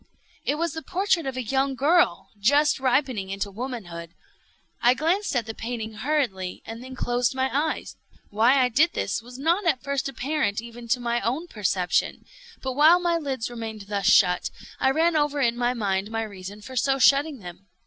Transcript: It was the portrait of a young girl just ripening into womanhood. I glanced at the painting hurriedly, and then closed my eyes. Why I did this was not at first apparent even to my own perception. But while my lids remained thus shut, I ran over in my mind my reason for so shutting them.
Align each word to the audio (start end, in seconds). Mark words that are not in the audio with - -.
It 0.45 0.55
was 0.55 0.73
the 0.73 0.81
portrait 0.81 1.27
of 1.27 1.37
a 1.37 1.43
young 1.43 1.75
girl 1.75 2.31
just 2.39 2.79
ripening 2.79 3.29
into 3.29 3.51
womanhood. 3.51 4.15
I 4.81 4.95
glanced 4.95 5.35
at 5.35 5.45
the 5.45 5.53
painting 5.53 5.93
hurriedly, 5.93 6.63
and 6.65 6.83
then 6.83 6.95
closed 6.95 7.35
my 7.35 7.55
eyes. 7.55 7.97
Why 8.31 8.63
I 8.63 8.69
did 8.69 8.93
this 8.93 9.21
was 9.21 9.37
not 9.37 9.67
at 9.67 9.83
first 9.83 10.09
apparent 10.09 10.59
even 10.59 10.87
to 10.87 10.99
my 10.99 11.21
own 11.21 11.45
perception. 11.45 12.25
But 12.63 12.73
while 12.73 12.99
my 12.99 13.17
lids 13.17 13.51
remained 13.51 13.81
thus 13.89 14.07
shut, 14.07 14.49
I 14.79 14.89
ran 14.89 15.15
over 15.15 15.39
in 15.39 15.55
my 15.55 15.75
mind 15.75 16.09
my 16.09 16.23
reason 16.23 16.61
for 16.63 16.75
so 16.75 16.97
shutting 16.97 17.37
them. 17.37 17.67